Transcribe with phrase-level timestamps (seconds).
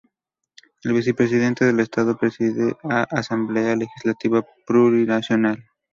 [0.83, 5.63] El vicepresidente del Estado preside la Asamblea Legislativa Plurinacional.